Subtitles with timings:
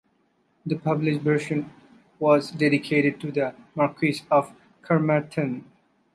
[0.65, 1.69] The published version
[2.17, 5.63] was dedicated to the Marques of Carmarthen.